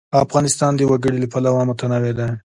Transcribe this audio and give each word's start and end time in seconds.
افغانستان 0.25 0.71
د 0.75 0.81
وګړي 0.91 1.17
له 1.21 1.27
پلوه 1.33 1.61
متنوع 1.69 2.13
دی. 2.19 2.29